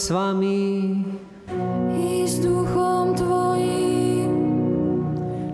s 0.00 0.08
vami. 0.08 0.96
I 1.92 2.24
s 2.24 2.40
duchom 2.40 3.12
Tvojim. 3.12 4.32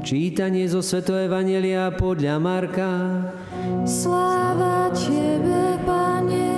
Čítanie 0.07 0.71
zo 0.71 0.87
Sveto 0.87 1.19
Evangelia 1.19 1.91
podľa 1.91 2.39
Marka. 2.39 2.91
Sláva 3.83 4.95
Tebe, 4.95 5.83
Pane. 5.83 6.55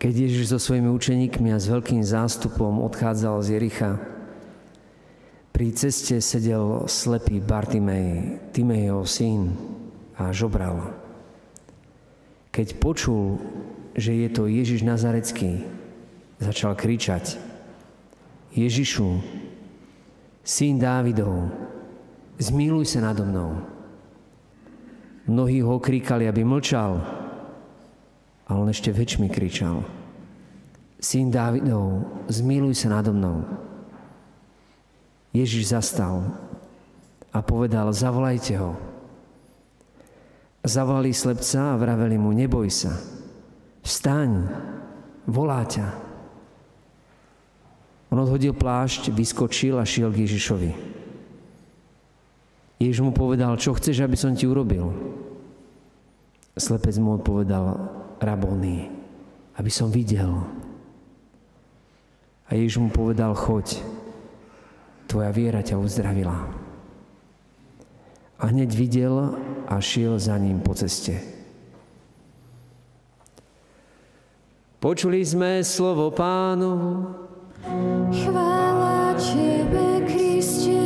Keď 0.00 0.14
Ježiš 0.16 0.56
so 0.56 0.58
svojimi 0.72 0.88
učeníkmi 0.88 1.52
a 1.52 1.60
s 1.60 1.68
veľkým 1.68 2.00
zástupom 2.00 2.80
odchádzal 2.80 3.44
z 3.44 3.60
Jericha, 3.60 4.00
pri 5.52 5.68
ceste 5.76 6.16
sedel 6.24 6.88
slepý 6.88 7.44
Bartimej, 7.44 8.40
Timejov 8.56 9.04
syn 9.04 9.52
a 10.16 10.32
žobral. 10.32 10.96
Keď 12.56 12.80
počul, 12.80 13.36
že 13.94 14.12
je 14.14 14.28
to 14.30 14.50
Ježiš 14.50 14.82
Nazarecký, 14.82 15.62
začal 16.42 16.74
kričať 16.74 17.54
Ježišu, 18.54 19.18
syn 20.46 20.78
Dávidov, 20.78 21.50
zmiluj 22.38 22.86
sa 22.86 23.10
nado 23.10 23.26
mnou. 23.26 23.58
Mnohí 25.26 25.58
ho 25.58 25.82
kríkali, 25.82 26.30
aby 26.30 26.46
mlčal, 26.46 27.02
ale 28.46 28.56
on 28.58 28.70
ešte 28.70 28.94
väčšmi 28.94 29.26
kričal. 29.26 29.82
Syn 31.02 31.34
Dávidov, 31.34 32.06
zmiluj 32.30 32.78
sa 32.78 32.94
nado 32.94 33.10
mnou. 33.10 33.42
Ježiš 35.34 35.74
zastal 35.74 36.22
a 37.34 37.42
povedal, 37.42 37.90
zavolajte 37.90 38.54
ho. 38.54 38.78
Zavolali 40.62 41.10
slepca 41.10 41.74
a 41.74 41.78
vraveli 41.80 42.14
mu, 42.14 42.30
neboj 42.30 42.70
sa, 42.70 42.94
vstaň, 43.84 44.48
volá 45.28 45.62
ťa. 45.68 45.86
On 48.08 48.18
odhodil 48.18 48.56
plášť, 48.56 49.12
vyskočil 49.12 49.76
a 49.76 49.84
šiel 49.84 50.08
k 50.08 50.24
Ježišovi. 50.24 50.70
Ježiš 52.78 53.00
mu 53.04 53.12
povedal, 53.12 53.54
čo 53.60 53.76
chceš, 53.76 54.02
aby 54.02 54.16
som 54.16 54.32
ti 54.34 54.48
urobil? 54.48 54.90
Slepec 56.54 56.94
mu 57.02 57.18
odpovedal, 57.18 57.74
rabony, 58.22 58.86
aby 59.58 59.70
som 59.70 59.90
videl. 59.90 60.30
A 62.46 62.54
Ježiš 62.54 62.78
mu 62.78 62.88
povedal, 62.94 63.34
choď, 63.34 63.82
tvoja 65.10 65.34
viera 65.34 65.64
ťa 65.64 65.80
uzdravila. 65.80 66.38
A 68.38 68.42
hneď 68.50 68.70
videl 68.74 69.34
a 69.66 69.74
šiel 69.82 70.20
za 70.22 70.38
ním 70.38 70.62
po 70.62 70.76
ceste. 70.78 71.33
Počuli 74.84 75.24
sme 75.24 75.64
slovo 75.64 76.12
pánu. 76.12 77.08
Chvála 78.12 79.16
Tebe, 79.16 80.04
Kriste. 80.04 80.76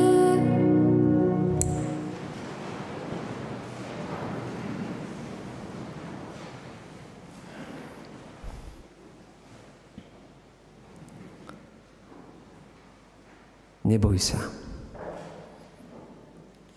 Neboj 13.82 14.14
sa. 14.22 14.38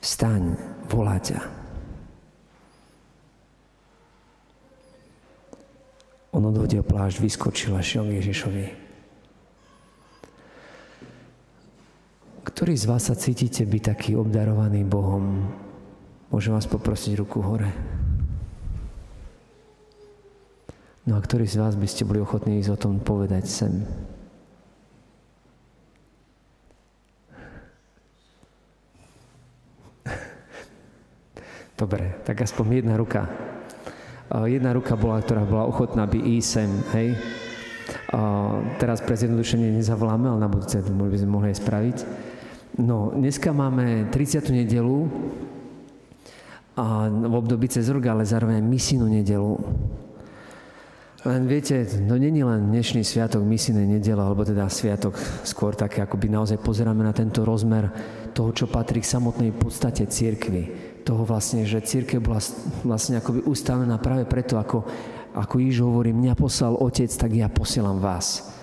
Vstaň, 0.01 0.57
volá 0.89 1.21
ťa. 1.21 1.60
On 6.41 6.49
odhodil 6.49 6.81
plášť, 6.81 7.21
vyskočil 7.21 7.77
a 7.77 7.85
šiel 7.85 8.17
Ježišovi. 8.17 8.73
Ktorý 12.41 12.73
z 12.73 12.89
vás 12.89 13.05
sa 13.05 13.13
cítite 13.13 13.61
byť 13.61 13.93
taký 13.93 14.17
obdarovaný 14.17 14.81
Bohom? 14.81 15.53
Môžem 16.33 16.57
vás 16.57 16.65
poprosiť 16.65 17.13
ruku 17.21 17.45
hore. 17.45 17.69
No 21.05 21.13
a 21.13 21.21
ktorý 21.21 21.45
z 21.45 21.61
vás 21.61 21.77
by 21.77 21.85
ste 21.85 22.09
boli 22.09 22.17
ochotní 22.17 22.57
ísť 22.57 22.73
o 22.73 22.81
tom 22.89 22.97
povedať 22.97 23.45
sem? 23.45 23.85
Dobre, 31.77 32.17
tak 32.25 32.41
aspoň 32.41 32.81
jedna 32.81 32.97
ruka. 32.97 33.29
Jedna 34.31 34.71
ruka 34.71 34.95
bola, 34.95 35.19
ktorá 35.19 35.43
bola 35.43 35.67
ochotná 35.67 36.07
by 36.07 36.15
ísť 36.15 36.47
sem, 36.47 36.71
hej. 36.95 37.09
Teraz 38.79 39.03
pre 39.03 39.19
zjednodušenie 39.19 39.75
nezavoláme, 39.75 40.31
ale 40.31 40.39
na 40.39 40.47
budúce 40.47 40.79
by 40.79 41.17
sme 41.19 41.35
mohli 41.35 41.51
aj 41.51 41.59
spraviť. 41.59 41.97
No, 42.79 43.11
dneska 43.11 43.51
máme 43.51 44.07
30. 44.07 44.55
nedelu 44.55 45.11
a 46.79 47.11
v 47.11 47.35
období 47.35 47.67
cez 47.67 47.91
rok, 47.91 48.07
ale 48.07 48.23
zároveň 48.23 48.63
misijnú 48.63 49.11
nedelu. 49.11 49.59
Len 51.27 51.43
viete, 51.45 51.83
no 52.07 52.15
není 52.15 52.41
len 52.41 52.71
dnešný 52.71 53.03
sviatok 53.03 53.43
misijnej 53.43 53.83
nedele, 53.83 54.23
alebo 54.23 54.47
teda 54.47 54.71
sviatok 54.71 55.19
skôr 55.43 55.75
také, 55.75 55.99
ako 56.01 56.15
by 56.15 56.31
naozaj 56.31 56.63
pozeráme 56.63 57.03
na 57.03 57.11
tento 57.11 57.43
rozmer 57.43 57.91
toho, 58.31 58.55
čo 58.55 58.71
patrí 58.71 59.03
k 59.03 59.11
samotnej 59.11 59.51
podstate 59.51 60.07
církvy 60.07 60.90
toho 61.01 61.25
vlastne, 61.25 61.65
že 61.65 61.81
církev 61.81 62.21
bola 62.21 62.39
vlastne 62.85 63.17
akoby 63.17 63.43
ustavená 63.45 63.97
práve 63.97 64.23
preto, 64.29 64.55
ako, 64.57 64.85
ako 65.33 65.53
Ježiš 65.57 65.81
hovorí, 65.83 66.13
mňa 66.13 66.33
poslal 66.37 66.77
Otec, 66.77 67.09
tak 67.09 67.31
ja 67.33 67.49
posielam 67.49 67.97
vás. 67.97 68.53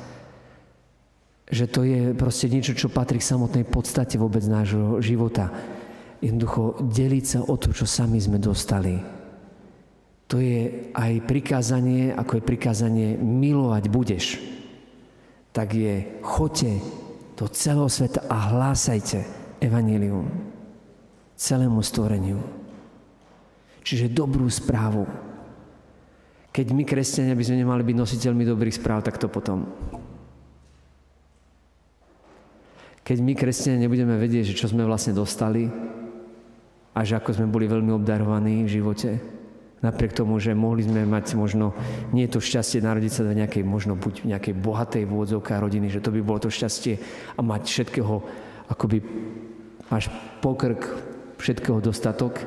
Že 1.48 1.65
to 1.69 1.81
je 1.84 2.00
proste 2.15 2.47
niečo, 2.48 2.77
čo 2.77 2.93
patrí 2.93 3.19
k 3.19 3.28
samotnej 3.28 3.65
podstate 3.66 4.21
vôbec 4.21 4.44
nášho 4.44 5.00
života. 5.00 5.50
Jednoducho 6.21 6.82
deliť 6.82 7.25
sa 7.25 7.41
o 7.47 7.54
to, 7.56 7.72
čo 7.72 7.87
sami 7.87 8.21
sme 8.21 8.38
dostali. 8.43 8.98
To 10.28 10.37
je 10.37 10.93
aj 10.93 11.25
prikázanie, 11.25 12.12
ako 12.12 12.38
je 12.38 12.48
prikázanie 12.48 13.09
milovať 13.16 13.84
budeš. 13.88 14.25
Tak 15.56 15.72
je 15.72 16.21
chote 16.21 16.69
do 17.32 17.48
celého 17.48 17.88
sveta 17.88 18.28
a 18.28 18.53
hlásajte 18.53 19.25
evanílium 19.65 20.47
celému 21.38 21.81
stvoreniu. 21.87 22.43
Čiže 23.87 24.10
dobrú 24.10 24.50
správu. 24.50 25.06
Keď 26.50 26.66
my, 26.75 26.82
kresťania, 26.82 27.38
by 27.38 27.44
sme 27.47 27.62
nemali 27.62 27.87
byť 27.87 27.97
nositeľmi 27.97 28.43
dobrých 28.43 28.76
správ, 28.82 29.06
tak 29.06 29.22
to 29.22 29.31
potom. 29.31 29.71
Keď 33.06 33.19
my, 33.22 33.32
kresťania, 33.38 33.87
nebudeme 33.87 34.19
vedieť, 34.19 34.53
že 34.53 34.59
čo 34.59 34.66
sme 34.69 34.82
vlastne 34.82 35.15
dostali 35.15 35.71
a 36.93 37.00
že 37.06 37.15
ako 37.15 37.38
sme 37.38 37.47
boli 37.47 37.71
veľmi 37.71 37.94
obdarovaní 37.94 38.66
v 38.66 38.75
živote, 38.82 39.22
napriek 39.78 40.12
tomu, 40.12 40.43
že 40.43 40.59
mohli 40.59 40.82
sme 40.82 41.06
mať 41.06 41.38
možno, 41.38 41.71
nie 42.10 42.27
je 42.27 42.34
to 42.34 42.41
šťastie 42.43 42.82
narodiť 42.82 43.12
sa 43.15 43.22
do 43.22 43.32
nejakej, 43.32 43.62
možno 43.62 43.94
buď 43.94 44.27
nejakej 44.27 44.54
bohatej 44.59 45.04
vôdzovka 45.06 45.62
rodiny, 45.62 45.88
že 45.88 46.03
to 46.03 46.10
by 46.10 46.21
bolo 46.21 46.43
to 46.43 46.50
šťastie 46.50 46.98
a 47.38 47.41
mať 47.41 47.62
všetkého 47.71 48.15
akoby 48.69 48.98
až 49.88 50.12
pokrk 50.44 51.08
všetkého 51.38 51.78
dostatok, 51.81 52.43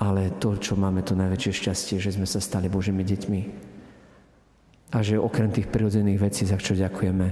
ale 0.00 0.34
to, 0.40 0.56
čo 0.56 0.74
máme, 0.74 1.04
to 1.06 1.14
najväčšie 1.14 1.52
šťastie, 1.64 1.96
že 2.02 2.16
sme 2.16 2.26
sa 2.26 2.42
stali 2.42 2.66
Božími 2.66 3.04
deťmi. 3.04 3.40
A 4.90 4.98
že 5.06 5.20
okrem 5.20 5.54
tých 5.54 5.70
prirodzených 5.70 6.18
vecí, 6.18 6.42
za 6.48 6.58
čo 6.58 6.74
ďakujeme, 6.74 7.26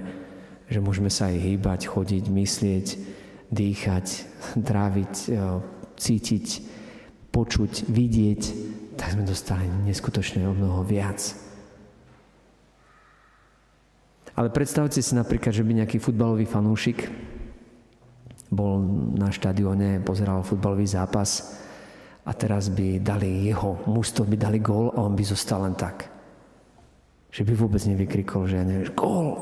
že 0.70 0.78
môžeme 0.78 1.10
sa 1.10 1.32
aj 1.32 1.36
hýbať, 1.42 1.80
chodiť, 1.90 2.24
myslieť, 2.30 2.86
dýchať, 3.50 4.06
tráviť, 4.68 5.14
e, 5.26 5.40
cítiť, 5.96 6.46
počuť, 7.32 7.88
vidieť, 7.88 8.42
tak 9.00 9.16
sme 9.16 9.24
dostali 9.24 9.64
neskutočne 9.88 10.44
o 10.46 10.52
mnoho 10.52 10.84
viac. 10.84 11.18
Ale 14.38 14.54
predstavte 14.54 15.02
si 15.02 15.18
napríklad, 15.18 15.50
že 15.50 15.66
by 15.66 15.82
nejaký 15.82 15.98
futbalový 15.98 16.46
fanúšik 16.46 17.10
bol 18.48 18.80
na 19.16 19.28
štadióne, 19.28 20.00
pozeral 20.00 20.40
futbalový 20.40 20.88
zápas 20.88 21.60
a 22.24 22.32
teraz 22.32 22.72
by 22.72 23.00
dali 23.00 23.48
jeho 23.48 23.80
mužstvo, 23.88 24.24
by 24.24 24.36
dali 24.36 24.58
gól 24.60 24.92
a 24.92 25.04
on 25.04 25.16
by 25.16 25.24
zostal 25.24 25.64
len 25.64 25.76
tak. 25.76 26.08
Že 27.28 27.44
by 27.44 27.52
vôbec 27.56 27.82
nevykrikol, 27.84 28.48
že 28.48 28.56
ja 28.60 28.64
neviem, 28.64 28.92
gól. 28.96 29.36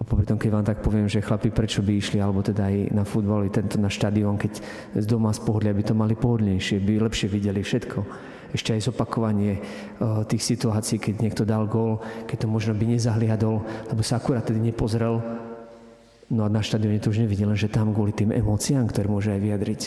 A 0.00 0.04
popri 0.04 0.26
tom, 0.26 0.40
keď 0.40 0.50
vám 0.50 0.66
tak 0.66 0.82
poviem, 0.82 1.06
že 1.06 1.22
chlapi 1.22 1.54
prečo 1.54 1.78
by 1.78 1.94
išli, 1.94 2.18
alebo 2.18 2.42
teda 2.42 2.66
aj 2.66 2.90
na 2.90 3.04
futbal, 3.06 3.46
tento 3.52 3.78
na 3.78 3.86
štadión, 3.86 4.34
keď 4.34 4.58
z 4.98 5.06
doma 5.06 5.30
z 5.30 5.44
pohodlia 5.44 5.76
by 5.76 5.84
to 5.86 5.94
mali 5.94 6.18
pohodlnejšie, 6.18 6.82
by 6.82 7.06
lepšie 7.06 7.30
videli 7.30 7.62
všetko. 7.62 8.02
Ešte 8.52 8.74
aj 8.74 8.92
zopakovanie 8.92 9.56
uh, 9.56 10.26
tých 10.26 10.42
situácií, 10.42 10.98
keď 10.98 11.14
niekto 11.22 11.42
dal 11.46 11.70
gól, 11.70 12.02
keď 12.26 12.44
to 12.44 12.46
možno 12.50 12.74
by 12.74 12.84
nezahliadol, 12.84 13.62
lebo 13.62 14.02
sa 14.02 14.18
akurát 14.18 14.42
tedy 14.42 14.60
nepozrel 14.60 15.22
No 16.32 16.48
a 16.48 16.52
na 16.52 16.64
štadióne 16.64 16.96
to 16.96 17.12
už 17.12 17.28
nevidí, 17.28 17.44
že 17.44 17.68
tam 17.68 17.92
kvôli 17.92 18.16
tým 18.16 18.32
emóciám, 18.32 18.88
ktoré 18.88 19.04
môže 19.04 19.28
aj 19.36 19.40
vyjadriť. 19.44 19.82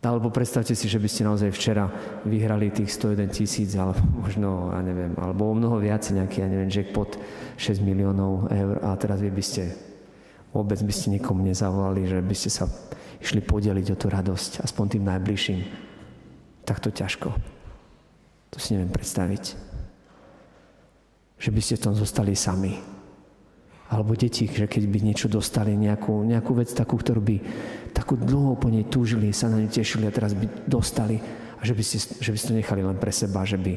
Alebo 0.00 0.32
predstavte 0.32 0.72
si, 0.72 0.88
že 0.88 0.98
by 0.98 1.08
ste 1.12 1.28
naozaj 1.28 1.52
včera 1.52 1.86
vyhrali 2.24 2.72
tých 2.72 2.88
101 2.98 3.30
tisíc, 3.30 3.76
alebo 3.76 4.00
možno, 4.26 4.72
ja 4.72 4.80
neviem, 4.80 5.12
alebo 5.20 5.52
o 5.52 5.54
mnoho 5.54 5.76
viac 5.76 6.02
nejaký, 6.08 6.40
ja 6.40 6.48
neviem, 6.48 6.72
jackpot 6.72 7.20
6 7.60 7.84
miliónov 7.84 8.48
eur 8.48 8.80
a 8.80 8.96
teraz 8.96 9.20
vy 9.20 9.28
by 9.28 9.44
ste, 9.44 9.70
vôbec 10.56 10.80
by 10.80 10.90
ste 10.90 11.14
nikomu 11.20 11.44
nezavolali, 11.44 12.08
že 12.08 12.18
by 12.24 12.32
ste 12.34 12.50
sa 12.50 12.64
išli 13.20 13.44
podeliť 13.44 13.86
o 13.92 13.96
tú 14.00 14.08
radosť, 14.08 14.64
aspoň 14.64 14.98
tým 14.98 15.04
najbližším. 15.04 15.60
Tak 16.64 16.80
to 16.80 16.88
ťažko. 16.90 17.28
To 18.50 18.56
si 18.56 18.74
neviem 18.74 18.90
predstaviť. 18.90 19.44
Že 21.38 21.50
by 21.52 21.60
ste 21.60 21.76
v 21.76 21.84
tom 21.84 21.94
zostali 21.94 22.32
sami. 22.32 22.99
Alebo 23.90 24.14
deti, 24.14 24.46
že 24.46 24.70
keď 24.70 24.86
by 24.86 24.98
niečo 25.02 25.26
dostali, 25.26 25.74
nejakú, 25.74 26.22
nejakú 26.22 26.54
vec 26.54 26.70
takú, 26.70 26.94
ktorú 26.94 27.18
by 27.18 27.36
takú 27.90 28.14
dlho 28.14 28.54
po 28.54 28.70
nej 28.70 28.86
túžili, 28.86 29.34
sa 29.34 29.50
na 29.50 29.58
ňu 29.58 29.66
tešili 29.66 30.06
a 30.06 30.14
teraz 30.14 30.30
by 30.30 30.46
dostali 30.62 31.18
a 31.58 31.62
že 31.66 31.74
by, 31.74 31.82
ste, 31.82 31.98
že 32.22 32.30
by 32.30 32.38
ste 32.38 32.48
to 32.54 32.58
nechali 32.62 32.86
len 32.86 32.96
pre 32.96 33.10
seba, 33.10 33.42
že 33.42 33.58
by 33.58 33.74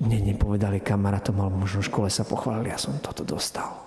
mne 0.00 0.34
nepovedali 0.34 0.82
kamarátom 0.82 1.38
alebo 1.38 1.62
možno 1.62 1.84
v 1.84 1.88
škole 1.92 2.08
sa 2.10 2.26
pochválili, 2.26 2.72
ja 2.72 2.80
som 2.80 2.98
toto 2.98 3.22
dostal. 3.22 3.84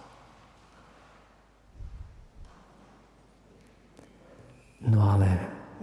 No 4.88 5.04
ale 5.04 5.28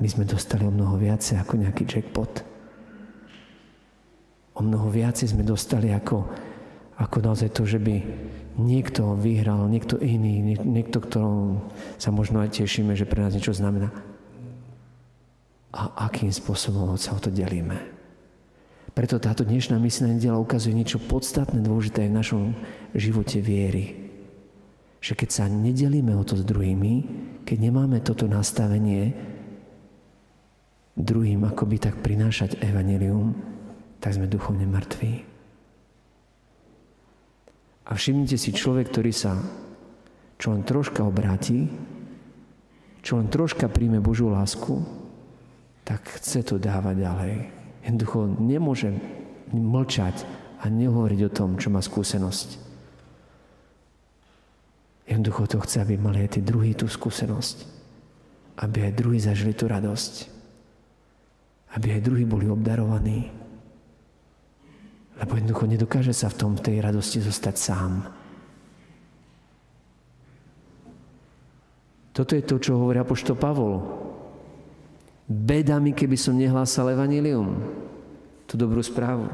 my 0.00 0.08
sme 0.08 0.24
dostali 0.24 0.64
o 0.64 0.72
mnoho 0.72 0.96
viacej 0.96 1.42
ako 1.42 1.60
nejaký 1.60 1.84
jackpot. 1.84 2.46
O 4.54 4.62
mnoho 4.62 4.86
viacej 4.88 5.34
sme 5.34 5.42
dostali 5.44 5.90
ako, 5.90 6.24
ako 6.94 7.16
naozaj 7.26 7.50
to, 7.50 7.66
že 7.66 7.82
by 7.82 8.02
niekto 8.54 9.18
vyhral, 9.18 9.66
niekto 9.66 9.98
iný, 9.98 10.58
niekto, 10.62 11.02
ktorom 11.02 11.58
sa 11.98 12.14
možno 12.14 12.38
aj 12.38 12.54
tešíme, 12.54 12.94
že 12.94 13.08
pre 13.08 13.22
nás 13.22 13.34
niečo 13.34 13.54
znamená. 13.54 13.90
A 15.74 16.06
akým 16.06 16.30
spôsobom 16.30 16.94
sa 16.94 17.18
o 17.18 17.18
to 17.18 17.34
delíme. 17.34 17.74
Preto 18.94 19.18
táto 19.18 19.42
dnešná 19.42 19.74
misná 19.82 20.06
nedela 20.06 20.38
ukazuje 20.38 20.70
niečo 20.70 21.02
podstatné, 21.02 21.58
dôležité 21.66 22.06
v 22.06 22.14
našom 22.14 22.42
živote 22.94 23.42
viery. 23.42 24.06
Že 25.02 25.18
keď 25.18 25.28
sa 25.34 25.44
nedelíme 25.50 26.14
o 26.14 26.22
to 26.22 26.38
s 26.38 26.46
druhými, 26.46 26.94
keď 27.42 27.58
nemáme 27.58 27.98
toto 28.06 28.30
nastavenie 28.30 29.18
druhým 30.94 31.42
akoby 31.42 31.82
tak 31.82 31.98
prinášať 32.06 32.62
evanelium, 32.62 33.34
tak 33.98 34.14
sme 34.14 34.30
duchovne 34.30 34.70
mŕtvi. 34.70 35.33
A 37.84 37.92
všimnite 37.92 38.40
si, 38.40 38.50
človek, 38.52 38.88
ktorý 38.88 39.12
sa 39.12 39.36
čo 40.40 40.52
len 40.52 40.64
troška 40.66 41.04
obráti, 41.04 41.68
čo 43.04 43.20
len 43.20 43.28
troška 43.28 43.68
príjme 43.68 44.00
Božú 44.00 44.32
lásku, 44.32 44.80
tak 45.84 46.00
chce 46.16 46.40
to 46.40 46.56
dávať 46.56 47.04
ďalej. 47.04 47.34
Jednoducho 47.84 48.18
nemôže 48.40 48.96
mlčať 49.52 50.24
a 50.64 50.72
nehovoriť 50.72 51.20
o 51.28 51.34
tom, 51.34 51.60
čo 51.60 51.68
má 51.68 51.84
skúsenosť. 51.84 52.64
Jednoducho 55.04 55.44
to 55.44 55.60
chce, 55.60 55.84
aby 55.84 56.00
mali 56.00 56.24
aj 56.24 56.36
tí 56.36 56.40
druhí 56.40 56.72
tú 56.72 56.88
skúsenosť. 56.88 57.68
Aby 58.64 58.88
aj 58.88 58.92
druhí 58.96 59.20
zažili 59.20 59.52
tú 59.52 59.68
radosť. 59.68 60.32
Aby 61.76 62.00
aj 62.00 62.04
druhí 62.08 62.24
boli 62.24 62.48
obdarovaní. 62.48 63.43
Lebo 65.24 65.40
jednoducho 65.40 65.64
nedokáže 65.64 66.12
sa 66.12 66.28
v 66.28 66.36
tom, 66.36 66.52
tej 66.52 66.84
radosti 66.84 67.16
zostať 67.16 67.54
sám. 67.56 67.92
Toto 72.12 72.36
je 72.36 72.44
to, 72.44 72.60
čo 72.60 72.76
hovorí 72.76 73.00
apoštol 73.00 73.32
Pavol. 73.32 73.80
Beda 75.24 75.80
mi, 75.80 75.96
keby 75.96 76.20
som 76.20 76.36
nehlásal 76.36 76.92
evanílium. 76.92 77.56
Tú 78.44 78.60
dobrú 78.60 78.84
správu. 78.84 79.32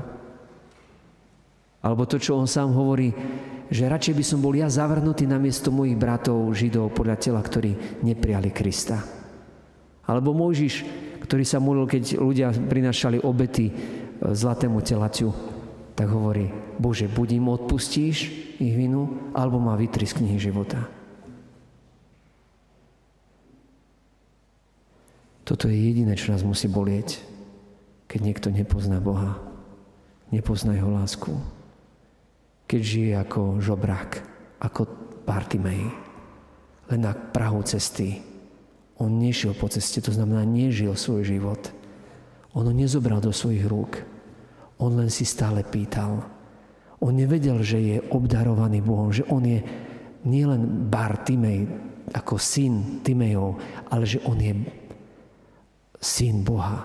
Alebo 1.83 2.07
to, 2.07 2.23
čo 2.23 2.39
on 2.39 2.47
sám 2.47 2.71
hovorí, 2.71 3.11
že 3.67 3.91
radšej 3.91 4.15
by 4.15 4.25
som 4.25 4.39
bol 4.39 4.55
ja 4.55 4.71
zavrhnutý 4.71 5.27
na 5.27 5.43
miesto 5.43 5.75
mojich 5.75 5.99
bratov, 5.99 6.55
židov, 6.55 6.95
podľa 6.95 7.19
tela, 7.19 7.43
ktorí 7.43 7.99
neprijali 8.07 8.55
Krista. 8.55 9.03
Alebo 10.07 10.39
Mojžiš, 10.39 10.87
ktorý 11.27 11.43
sa 11.43 11.59
modlil, 11.59 11.91
keď 11.91 12.15
ľudia 12.15 12.55
prinašali 12.55 13.27
obety 13.27 13.75
zlatému 14.23 14.79
telaťu 14.87 15.59
tak 16.01 16.17
hovorí, 16.17 16.49
Bože, 16.81 17.13
buď 17.13 17.37
im 17.37 17.53
odpustíš 17.53 18.33
ich 18.57 18.73
vinu, 18.73 19.21
alebo 19.37 19.61
má 19.61 19.77
vytri 19.77 20.09
z 20.09 20.17
knihy 20.17 20.41
života. 20.41 20.89
Toto 25.45 25.69
je 25.69 25.77
jediné, 25.77 26.17
čo 26.17 26.33
nás 26.33 26.41
musí 26.41 26.73
bolieť, 26.73 27.21
keď 28.09 28.21
niekto 28.25 28.49
nepozná 28.49 28.97
Boha, 28.97 29.45
nepozná 30.33 30.73
Jeho 30.73 30.89
lásku. 30.89 31.37
Keď 32.65 32.81
žije 32.81 33.13
ako 33.21 33.61
žobrák, 33.61 34.25
ako 34.57 34.89
Bartimej, 35.29 35.85
len 36.89 37.01
na 37.05 37.13
prahu 37.13 37.61
cesty. 37.61 38.25
On 38.97 39.13
nešiel 39.13 39.53
po 39.53 39.69
ceste, 39.69 40.01
to 40.01 40.17
znamená, 40.17 40.49
nežil 40.49 40.97
svoj 40.97 41.29
život. 41.29 41.61
On 42.57 42.65
ho 42.65 42.73
nezobral 42.73 43.21
do 43.21 43.37
svojich 43.37 43.69
rúk, 43.69 44.01
on 44.81 44.97
len 44.97 45.13
si 45.13 45.29
stále 45.29 45.61
pýtal. 45.63 46.25
On 47.01 47.13
nevedel, 47.13 47.61
že 47.61 47.79
je 47.81 47.97
obdarovaný 48.13 48.81
Bohom, 48.81 49.13
že 49.13 49.25
on 49.29 49.45
je 49.45 49.61
nielen 50.25 50.89
Bar 50.89 51.25
Timej, 51.25 51.69
ako 52.11 52.37
syn 52.37 53.05
Timejov, 53.05 53.61
ale 53.93 54.05
že 54.05 54.19
on 54.27 54.37
je 54.41 54.53
syn 56.01 56.43
Boha. 56.43 56.85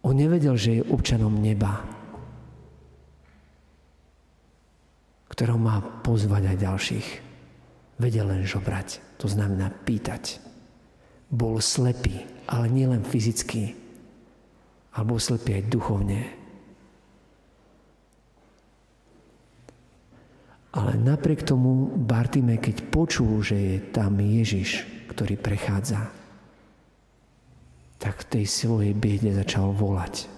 On 0.00 0.16
nevedel, 0.16 0.56
že 0.56 0.80
je 0.80 0.88
občanom 0.88 1.34
neba, 1.38 1.84
ktorého 5.28 5.60
má 5.60 5.78
pozvať 6.02 6.56
aj 6.56 6.56
ďalších. 6.56 7.08
Vedel 8.00 8.26
len 8.32 8.48
žobrať, 8.48 9.20
to 9.20 9.28
znamená 9.28 9.68
pýtať. 9.68 10.49
Bol 11.30 11.62
slepý, 11.62 12.26
ale 12.50 12.66
nielen 12.66 13.06
fyzicky, 13.06 13.78
alebo 14.98 15.22
slepý 15.22 15.62
aj 15.62 15.70
duchovne. 15.70 16.20
Ale 20.70 20.94
napriek 20.94 21.42
tomu 21.42 21.90
Bartime, 21.98 22.58
keď 22.58 22.90
počul, 22.94 23.42
že 23.42 23.56
je 23.58 23.76
tam 23.90 24.18
Ježiš, 24.18 24.86
ktorý 25.10 25.34
prechádza, 25.34 26.10
tak 27.98 28.22
v 28.26 28.30
tej 28.38 28.44
svojej 28.46 28.94
biede 28.94 29.34
začal 29.34 29.74
volať. 29.74 30.30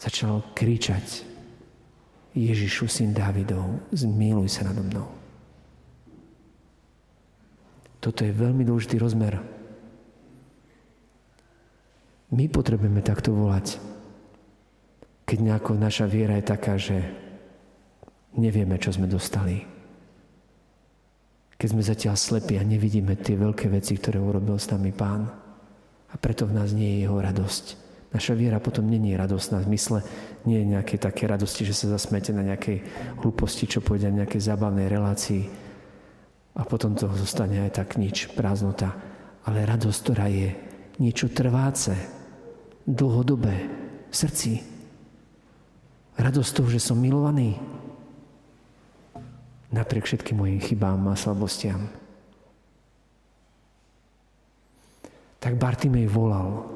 Začal 0.00 0.42
kričať 0.56 1.22
Ježišu, 2.34 2.88
syn 2.88 3.12
Dávidov, 3.14 3.84
zmiluj 3.92 4.48
sa 4.48 4.66
nado 4.66 4.82
mnou. 4.82 5.21
Toto 8.02 8.26
je 8.26 8.34
veľmi 8.34 8.66
dôležitý 8.66 8.98
rozmer 8.98 9.62
my 12.32 12.48
potrebujeme 12.48 13.04
takto 13.04 13.36
volať. 13.36 13.76
Keď 15.28 15.38
nejako 15.38 15.76
naša 15.76 16.08
viera 16.08 16.40
je 16.40 16.44
taká, 16.48 16.80
že 16.80 17.04
nevieme, 18.32 18.80
čo 18.80 18.96
sme 18.96 19.04
dostali. 19.04 19.68
Keď 21.60 21.68
sme 21.68 21.84
zatiaľ 21.84 22.16
slepí 22.16 22.58
a 22.58 22.66
nevidíme 22.66 23.14
tie 23.20 23.38
veľké 23.38 23.70
veci, 23.70 23.94
ktoré 24.00 24.18
urobil 24.18 24.56
s 24.56 24.72
nami 24.72 24.90
Pán. 24.90 25.28
A 26.12 26.14
preto 26.18 26.48
v 26.48 26.56
nás 26.56 26.72
nie 26.72 26.98
je 26.98 26.98
jeho 27.06 27.20
radosť. 27.20 27.64
Naša 28.12 28.36
viera 28.36 28.60
potom 28.60 28.84
není 28.84 29.16
radostná 29.16 29.64
v 29.64 29.72
zmysle, 29.72 30.04
nie 30.44 30.60
je 30.60 30.68
nejaké 30.68 31.00
také 31.00 31.24
radosti, 31.24 31.64
že 31.64 31.72
sa 31.72 31.96
zasmete 31.96 32.28
na 32.36 32.44
nejakej 32.44 32.84
hlúposti, 33.24 33.64
čo 33.64 33.80
pôjde 33.80 34.12
na 34.12 34.24
nejakej 34.24 34.52
zábavnej 34.52 34.84
relácii 34.84 35.48
a 36.52 36.62
potom 36.68 36.92
to 36.92 37.08
zostane 37.16 37.64
aj 37.64 37.80
tak 37.80 37.96
nič, 37.96 38.28
prázdnota. 38.36 38.92
Ale 39.48 39.64
radosť, 39.64 39.98
ktorá 40.04 40.28
je 40.28 40.52
niečo 41.00 41.32
trváce, 41.32 41.96
dlhodobé 42.84 43.56
v 44.10 44.14
srdci. 44.14 44.60
Radosť 46.20 46.50
toho, 46.52 46.68
že 46.68 46.80
som 46.82 47.00
milovaný 47.00 47.56
napriek 49.72 50.04
všetkým 50.04 50.36
mojim 50.36 50.60
chybám 50.60 51.00
a 51.08 51.16
slabostiam. 51.16 51.88
Tak 55.40 55.56
Bartimej 55.58 56.06
volal. 56.06 56.68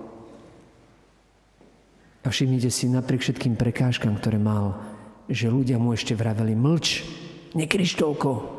A 2.25 2.33
všimnite 2.33 2.73
si, 2.73 2.91
napriek 2.91 3.23
všetkým 3.23 3.55
prekážkam, 3.55 4.19
ktoré 4.19 4.41
mal, 4.41 4.83
že 5.31 5.53
ľudia 5.53 5.79
mu 5.79 5.95
ešte 5.95 6.19
vraveli, 6.19 6.59
mlč, 6.59 7.07
nekryš 7.55 7.95
toľko. 7.95 8.56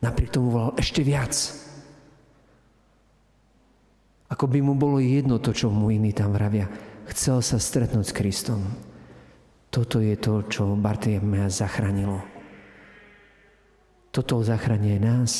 Napriek 0.00 0.32
tomu 0.32 0.48
volal 0.52 0.72
ešte 0.80 1.04
viac. 1.04 1.32
Ako 4.30 4.46
by 4.46 4.58
mu 4.62 4.78
bolo 4.78 5.02
jedno 5.02 5.42
to, 5.42 5.52
čo 5.52 5.68
mu 5.68 5.90
iní 5.92 6.14
tam 6.14 6.32
vravia. 6.32 6.70
Chcel 7.10 7.42
sa 7.42 7.58
stretnúť 7.58 8.06
s 8.08 8.16
Kristom. 8.16 8.62
Toto 9.70 9.98
je 9.98 10.14
to, 10.18 10.46
čo 10.46 10.74
Bartimea 10.78 11.50
zachránilo. 11.50 12.22
Toto 14.10 14.42
zachráni 14.42 14.98
aj 14.98 15.00
nás. 15.02 15.32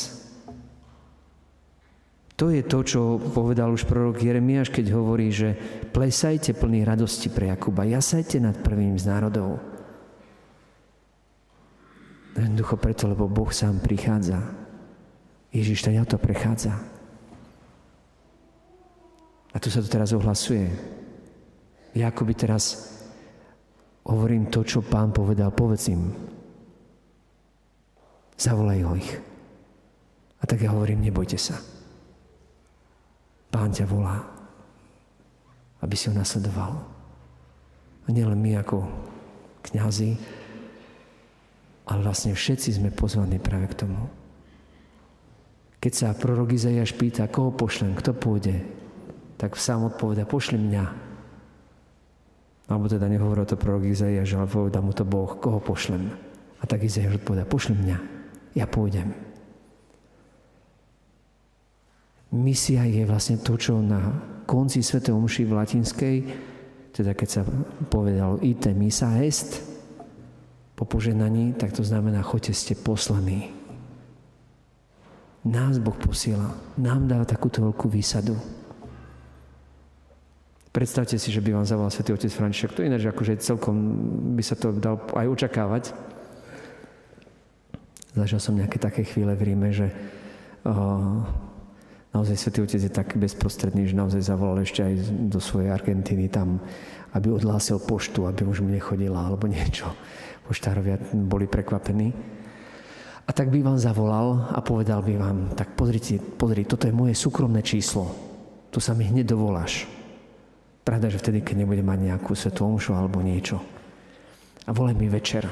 To 2.38 2.49
je 2.49 2.64
to, 2.64 2.81
čo 2.81 3.00
povedal 3.21 3.75
už 3.75 3.85
prorok 3.85 4.23
Jeremiáš, 4.23 4.73
keď 4.73 4.97
hovorí, 4.97 5.29
že 5.29 5.59
plesajte 5.93 6.57
plný 6.57 6.88
radosti 6.88 7.29
pre 7.29 7.52
Jakuba, 7.52 7.85
jasajte 7.85 8.40
nad 8.40 8.57
prvým 8.57 8.97
z 8.97 9.05
národov. 9.12 9.61
Jednoducho 12.38 12.78
preto, 12.78 13.10
lebo 13.10 13.26
Boh 13.26 13.50
sám 13.50 13.82
prichádza. 13.82 14.38
Ježiš 15.50 15.82
ten 15.82 15.99
to 16.06 16.14
prechádza. 16.14 16.78
A 19.50 19.56
tu 19.58 19.66
sa 19.66 19.82
to 19.82 19.90
teraz 19.90 20.14
ohlasuje. 20.14 20.70
Ja 21.99 22.14
akoby 22.14 22.38
teraz 22.38 22.87
hovorím 24.06 24.46
to, 24.46 24.62
čo 24.62 24.87
pán 24.87 25.10
povedal, 25.10 25.50
povedz 25.50 25.90
im. 25.90 26.14
Zavolaj 28.38 28.80
ho 28.87 28.94
ich. 28.94 29.10
A 30.40 30.46
tak 30.46 30.62
ja 30.62 30.70
hovorím, 30.70 31.02
nebojte 31.02 31.37
sa. 31.37 31.58
Pán 33.50 33.75
ťa 33.75 33.90
volá, 33.90 34.22
aby 35.82 35.94
si 35.99 36.06
ho 36.08 36.14
nasledoval. 36.14 36.78
A 38.06 38.08
nielen 38.08 38.38
my 38.38 38.62
ako 38.62 38.87
kňazi, 39.66 40.14
ale 41.90 42.06
vlastne 42.06 42.38
všetci 42.38 42.78
sme 42.78 42.94
pozvaní 42.94 43.42
práve 43.42 43.66
k 43.66 43.82
tomu. 43.82 43.99
Keď 45.82 45.92
sa 45.92 46.14
prorok 46.14 46.54
Izaiáš 46.54 46.94
pýta, 46.94 47.26
koho 47.26 47.50
pošlem, 47.50 47.99
kto 47.99 48.14
pôjde, 48.14 48.62
tak 49.35 49.59
sám 49.59 49.90
odpoveda, 49.90 50.28
pošli 50.28 50.61
mňa. 50.61 50.85
Alebo 52.70 52.87
teda 52.87 53.11
nehovoril 53.11 53.42
to 53.49 53.59
prorok 53.59 53.90
Izaiáš, 53.90 54.38
ale 54.38 54.47
povedal 54.47 54.87
mu 54.87 54.94
to 54.94 55.02
Boh, 55.02 55.35
koho 55.40 55.59
pošlem. 55.59 56.14
A 56.61 56.64
tak 56.68 56.87
Izaiáš 56.87 57.18
odpoveda, 57.18 57.49
pošli 57.49 57.75
mňa, 57.75 57.97
ja 58.54 58.66
pôjdem. 58.70 59.11
Misia 62.30 62.87
je 62.87 63.02
vlastne 63.02 63.42
to, 63.42 63.59
čo 63.59 63.82
na 63.82 64.14
konci 64.47 64.87
Sv. 64.87 65.02
Omši 65.02 65.42
v 65.42 65.56
latinskej, 65.59 66.16
teda 66.94 67.18
keď 67.18 67.28
sa 67.28 67.42
povedalo 67.90 68.38
ite 68.38 68.70
misa 68.70 69.18
est, 69.18 69.70
po 70.80 70.88
poženaní, 70.88 71.52
tak 71.60 71.76
to 71.76 71.84
znamená, 71.84 72.25
choďte 72.25 72.56
ste 72.56 72.72
poslaní. 72.72 73.52
Nás 75.44 75.76
Boh 75.76 75.92
posiela, 75.92 76.56
nám 76.80 77.04
dáva 77.04 77.28
takúto 77.28 77.60
veľkú 77.68 77.92
výsadu. 77.92 78.32
Predstavte 80.72 81.20
si, 81.20 81.28
že 81.28 81.44
by 81.44 81.52
vám 81.52 81.68
zavolal 81.68 81.92
Svetý 81.92 82.16
Otec 82.16 82.32
František. 82.32 82.72
To 82.72 82.80
ináč 82.80 83.04
akože 83.04 83.44
celkom 83.44 83.76
by 84.32 84.40
sa 84.40 84.56
to 84.56 84.72
dal 84.72 85.04
aj 85.12 85.26
očakávať. 85.28 85.84
Zažil 88.16 88.40
som 88.40 88.56
nejaké 88.56 88.80
také 88.80 89.04
chvíle 89.04 89.37
v 89.37 89.52
Ríme, 89.52 89.76
že 89.76 89.92
uh, 90.64 91.28
naozaj 92.11 92.37
Svetý 92.37 92.59
Otec 92.62 92.83
je 92.83 92.93
tak 92.93 93.14
bezprostredný, 93.14 93.87
že 93.87 93.99
naozaj 93.99 94.23
zavolal 94.23 94.62
ešte 94.62 94.83
aj 94.83 94.95
do 95.31 95.38
svojej 95.38 95.71
Argentíny 95.71 96.26
tam, 96.26 96.59
aby 97.14 97.31
odhlásil 97.31 97.83
poštu, 97.83 98.26
aby 98.26 98.47
už 98.47 98.62
mu 98.62 98.71
nechodila 98.71 99.26
alebo 99.26 99.50
niečo. 99.50 99.90
Poštárovia 100.47 100.99
boli 101.14 101.47
prekvapení. 101.47 102.11
A 103.26 103.31
tak 103.31 103.55
by 103.55 103.62
vám 103.62 103.79
zavolal 103.79 104.50
a 104.50 104.59
povedal 104.59 105.07
by 105.07 105.14
vám, 105.14 105.38
tak 105.55 105.79
pozrite, 105.79 106.19
pozri, 106.19 106.67
toto 106.67 106.90
je 106.90 106.95
moje 106.95 107.14
súkromné 107.14 107.62
číslo. 107.62 108.11
Tu 108.75 108.83
sa 108.83 108.90
mi 108.90 109.07
hneď 109.07 109.31
dovoláš. 109.31 109.87
Pravda, 110.83 111.07
že 111.07 111.23
vtedy, 111.23 111.47
keď 111.47 111.62
nebude 111.62 111.87
mať 111.87 112.11
nejakú 112.11 112.35
svetú 112.35 112.67
omšu 112.67 112.99
alebo 112.99 113.23
niečo. 113.23 113.62
A 114.67 114.75
volaj 114.75 114.99
mi 114.99 115.07
večer. 115.07 115.47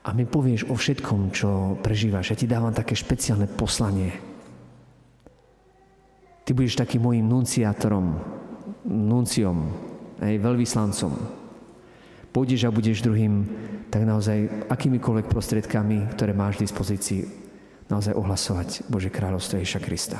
A 0.00 0.16
mi 0.16 0.24
povieš 0.24 0.72
o 0.72 0.74
všetkom, 0.76 1.28
čo 1.36 1.76
prežívaš. 1.84 2.32
Ja 2.32 2.40
ti 2.40 2.48
dávam 2.48 2.72
také 2.72 2.96
špeciálne 2.96 3.44
poslanie 3.44 4.29
Ty 6.50 6.58
budeš 6.58 6.82
takým 6.82 7.06
môjim 7.06 7.30
nunciátorom, 7.30 8.10
nunciom, 8.82 9.70
aj 10.18 10.34
veľvyslancom. 10.42 11.14
Pôjdeš 12.34 12.66
a 12.66 12.74
budeš 12.74 13.06
druhým, 13.06 13.46
tak 13.86 14.02
naozaj 14.02 14.66
akýmikoľvek 14.66 15.30
prostriedkami, 15.30 16.10
ktoré 16.10 16.34
máš 16.34 16.58
v 16.58 16.66
dispozícii, 16.66 17.22
naozaj 17.86 18.18
ohlasovať 18.18 18.82
Bože 18.90 19.14
kráľovstvo 19.14 19.62
Ježiša 19.62 19.78
Krista. 19.78 20.18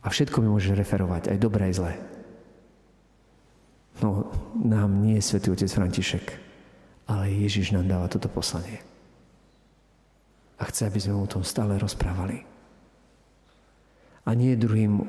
A 0.00 0.08
všetko 0.08 0.40
mi 0.40 0.48
môžeš 0.48 0.72
referovať, 0.72 1.28
aj 1.28 1.36
dobré, 1.36 1.68
aj 1.68 1.76
zlé. 1.76 1.92
No, 4.00 4.32
nám 4.56 5.04
nie 5.04 5.20
je 5.20 5.28
svätý 5.36 5.52
Otec 5.52 5.68
František, 5.68 6.32
ale 7.12 7.28
Ježiš 7.28 7.76
nám 7.76 7.92
dáva 7.92 8.08
toto 8.08 8.32
poslanie. 8.32 8.80
A 10.56 10.64
chce, 10.64 10.88
aby 10.88 10.96
sme 10.96 11.20
o 11.20 11.28
tom 11.28 11.44
stále 11.44 11.76
rozprávali 11.76 12.51
a 14.22 14.30
nie 14.38 14.54
druhým 14.54 15.02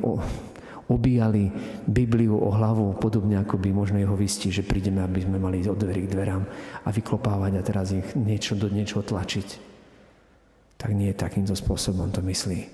obíjali 0.89 1.53
Bibliu 1.88 2.36
o 2.36 2.50
hlavu, 2.51 2.98
podobne 3.00 3.39
ako 3.39 3.55
by 3.55 3.70
možno 3.72 4.01
jeho 4.01 4.17
vystí, 4.17 4.51
že 4.51 4.65
prídeme, 4.65 5.00
aby 5.00 5.24
sme 5.24 5.39
mali 5.39 5.63
od 5.63 5.79
dverí 5.79 6.05
k 6.05 6.12
dverám 6.12 6.43
a 6.84 6.89
vyklopávať 6.91 7.51
a 7.55 7.65
teraz 7.65 7.96
ich 7.96 8.08
niečo 8.17 8.58
do 8.58 8.67
niečoho 8.67 9.05
tlačiť. 9.05 9.72
Tak 10.75 10.91
nie 10.91 11.15
takýmto 11.15 11.55
spôsobom 11.55 12.12
to 12.12 12.20
myslí. 12.25 12.67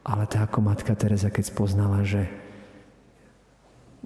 Ale 0.00 0.24
tá 0.24 0.48
ako 0.48 0.64
matka 0.64 0.96
Teresa, 0.96 1.28
keď 1.28 1.52
spoznala, 1.52 2.00
že 2.08 2.24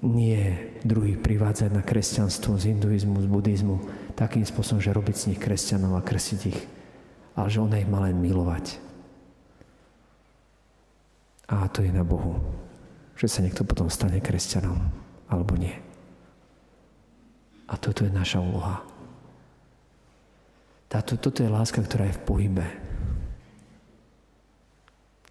nie 0.03 0.59
druhých 0.83 1.23
privádzať 1.23 1.71
na 1.71 1.79
kresťanstvo 1.79 2.59
z 2.59 2.75
hinduizmu, 2.75 3.15
z 3.23 3.27
buddhizmu, 3.31 3.77
takým 4.19 4.43
spôsobom, 4.43 4.83
že 4.83 4.91
robiť 4.91 5.15
z 5.15 5.27
nich 5.31 5.39
kresťanov 5.39 5.95
a 5.95 6.03
krsiť 6.03 6.41
ich, 6.51 6.59
ale 7.39 7.47
že 7.47 7.63
ona 7.63 7.79
ich 7.79 7.87
má 7.87 8.03
len 8.03 8.19
milovať 8.19 8.84
a 11.45 11.69
to 11.69 11.85
je 11.85 11.93
na 11.93 12.01
Bohu, 12.01 12.41
že 13.13 13.29
sa 13.29 13.45
niekto 13.45 13.61
potom 13.61 13.89
stane 13.89 14.17
kresťanom, 14.17 14.81
alebo 15.29 15.53
nie. 15.53 15.73
A 17.69 17.77
toto 17.77 18.05
je 18.05 18.13
naša 18.13 18.41
úloha. 18.41 18.81
Táto, 20.89 21.17
toto 21.17 21.41
je 21.41 21.49
láska, 21.49 21.81
ktorá 21.81 22.09
je 22.09 22.17
v 22.17 22.25
pohybe. 22.25 22.65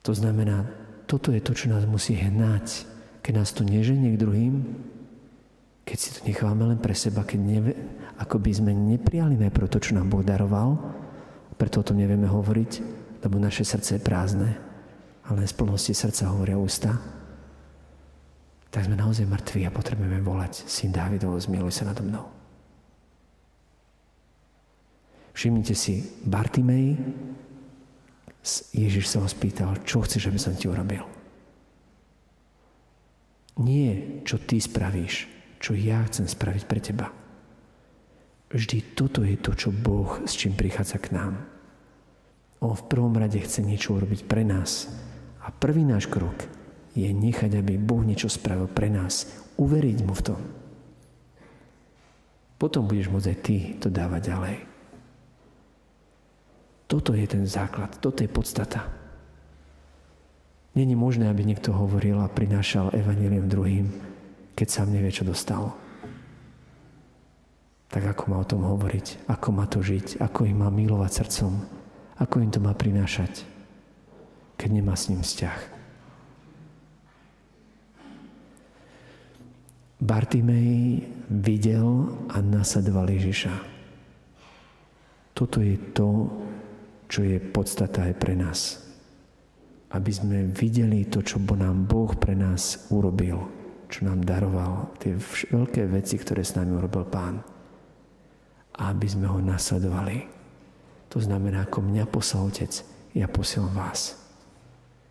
To 0.03 0.13
znamená, 0.13 0.67
toto 1.07 1.31
je 1.31 1.41
to, 1.41 1.55
čo 1.55 1.71
nás 1.71 1.87
musí 1.87 2.19
hnať. 2.19 2.91
Keď 3.25 3.33
nás 3.33 3.51
to 3.57 3.65
neženie 3.65 4.13
k 4.15 4.21
druhým, 4.21 4.55
keď 5.89 5.97
si 5.97 6.09
to 6.13 6.21
necháme 6.29 6.61
len 6.65 6.77
pre 6.77 6.93
seba, 6.93 7.25
keď 7.25 7.41
neve, 7.41 7.73
ako 8.21 8.37
by 8.37 8.51
sme 8.53 8.73
neprijali 8.77 9.41
najprv 9.41 9.71
to, 9.73 9.81
čo 9.81 9.97
nám 9.97 10.13
Boh 10.13 10.21
daroval, 10.21 10.77
preto 11.57 11.81
o 11.81 11.87
tom 11.87 11.97
nevieme 11.97 12.29
hovoriť, 12.29 12.73
lebo 13.25 13.41
naše 13.41 13.65
srdce 13.65 13.97
je 13.97 14.03
prázdne 14.05 14.64
ale 15.25 15.49
z 15.49 15.55
plnosti 15.57 15.95
srdca 15.97 16.29
hovoria 16.29 16.61
ústa, 16.61 17.01
tak 18.69 18.91
sme 18.91 18.99
naozaj 18.99 19.31
mŕtvi 19.31 19.65
a 19.65 19.73
potrebujeme 19.73 20.19
volať 20.21 20.67
Syn 20.67 20.91
Dávidov, 20.91 21.39
zmiluj 21.39 21.73
sa 21.73 21.87
nado 21.87 22.03
mnou. 22.03 22.27
Všimnite 25.35 25.75
si, 25.79 26.03
Bartimej, 26.27 26.99
Ježiš 28.75 29.09
sa 29.09 29.23
ho 29.25 29.29
spýtal, 29.31 29.81
čo 29.87 30.05
chceš, 30.05 30.29
aby 30.29 30.39
som 30.39 30.53
ti 30.53 30.69
urobil. 30.69 31.07
Nie, 33.63 34.23
čo 34.27 34.43
ty 34.43 34.59
spravíš, 34.59 35.31
čo 35.63 35.73
ja 35.79 36.03
chcem 36.11 36.27
spraviť 36.27 36.65
pre 36.67 36.81
teba. 36.83 37.09
Vždy 38.51 38.95
toto 38.99 39.23
je 39.23 39.39
to, 39.39 39.55
čo 39.55 39.71
Boh 39.71 40.23
s 40.27 40.35
čím 40.35 40.59
prichádza 40.59 40.99
k 40.99 41.15
nám. 41.15 41.41
On 42.59 42.75
v 42.75 42.87
prvom 42.91 43.15
rade 43.15 43.39
chce 43.39 43.63
niečo 43.63 43.95
urobiť 43.95 44.27
pre 44.27 44.43
nás, 44.43 44.91
a 45.45 45.53
prvý 45.53 45.85
náš 45.85 46.09
krok 46.09 46.49
je 46.97 47.05
nechať, 47.13 47.61
aby 47.61 47.77
Boh 47.77 48.01
niečo 48.01 48.33
spravil 48.33 48.71
pre 48.71 48.89
nás. 48.89 49.29
Uveriť 49.61 49.99
mu 50.03 50.17
v 50.17 50.25
tom. 50.25 50.41
Potom 52.57 52.89
budeš 52.89 53.13
môcť 53.13 53.29
aj 53.29 53.39
ty 53.45 53.57
to 53.77 53.93
dávať 53.93 54.33
ďalej. 54.33 54.57
Toto 56.89 57.13
je 57.13 57.27
ten 57.29 57.45
základ, 57.45 57.93
toto 58.01 58.25
je 58.25 58.31
podstata. 58.31 58.89
Není 60.75 60.99
možné, 60.99 61.31
aby 61.31 61.47
niekto 61.47 61.71
hovoril 61.71 62.19
a 62.19 62.31
prinášal 62.31 62.95
evanílium 62.95 63.47
druhým, 63.47 63.87
keď 64.59 64.67
sám 64.71 64.91
nevie, 64.91 65.11
čo 65.13 65.27
dostal. 65.27 65.75
Tak 67.95 68.03
ako 68.11 68.23
má 68.27 68.43
o 68.43 68.49
tom 68.49 68.67
hovoriť, 68.67 69.31
ako 69.31 69.49
má 69.55 69.71
to 69.71 69.79
žiť, 69.79 70.19
ako 70.19 70.51
im 70.51 70.67
má 70.67 70.71
milovať 70.71 71.11
srdcom, 71.23 71.53
ako 72.19 72.35
im 72.43 72.51
to 72.51 72.59
má 72.59 72.75
prinášať 72.75 73.54
keď 74.65 74.81
nemá 74.81 74.97
s 74.97 75.13
ním 75.13 75.21
vzťah. 75.21 75.61
Bartimej 80.01 81.05
videl 81.29 82.09
a 82.33 82.41
nasadoval 82.41 83.13
Ježiša. 83.13 83.53
Toto 85.37 85.61
je 85.61 85.77
to, 85.93 86.33
čo 87.13 87.29
je 87.29 87.45
podstata 87.45 88.09
aj 88.09 88.15
pre 88.17 88.33
nás. 88.33 88.81
Aby 89.93 90.13
sme 90.17 90.49
videli 90.49 91.13
to, 91.13 91.21
čo 91.21 91.37
nám 91.45 91.85
Boh 91.85 92.17
pre 92.17 92.33
nás 92.33 92.89
urobil, 92.89 93.45
čo 93.93 94.09
nám 94.09 94.25
daroval, 94.25 94.97
tie 94.97 95.13
veľké 95.53 95.93
veci, 95.93 96.17
ktoré 96.17 96.41
s 96.41 96.57
nami 96.57 96.73
urobil 96.73 97.05
Pán. 97.05 97.37
A 98.81 98.97
aby 98.97 99.13
sme 99.13 99.29
ho 99.29 99.45
nasledovali. 99.45 100.25
To 101.13 101.21
znamená, 101.21 101.69
ako 101.69 101.85
mňa 101.85 102.09
poslal 102.09 102.49
Otec, 102.49 102.73
ja 103.13 103.29
posielam 103.29 103.77
vás. 103.77 104.24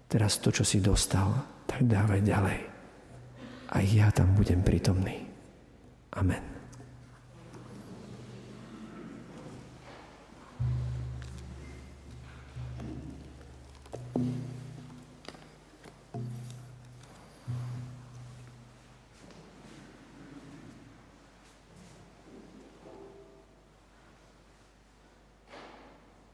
Teraz 0.08 0.38
to, 0.38 0.54
čo 0.54 0.62
si 0.62 0.80
dostal, 0.84 1.34
tak 1.66 1.84
dávaj 1.90 2.22
ďalej. 2.22 2.60
A 3.74 3.78
ja 3.82 4.14
tam 4.14 4.38
budem 4.38 4.62
prítomný. 4.62 5.26
Amen. 6.14 6.53